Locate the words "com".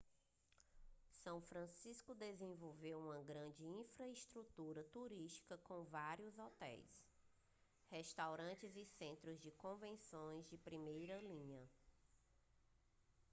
5.59-5.83